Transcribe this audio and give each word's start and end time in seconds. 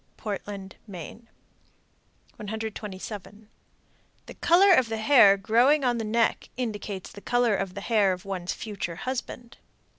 Portland, 0.17 0.77
Me. 0.87 1.21
127. 2.37 3.49
The 4.25 4.33
color 4.33 4.73
of 4.73 4.89
the 4.89 4.97
hair 4.97 5.37
growing 5.37 5.83
on 5.83 5.99
the 5.99 6.03
neck 6.03 6.49
indicates 6.57 7.11
the 7.11 7.21
color 7.21 7.55
of 7.55 7.75
the 7.75 7.81
hair 7.81 8.11
of 8.11 8.25
one's 8.25 8.51
future 8.53 8.95
husband. 8.95 9.57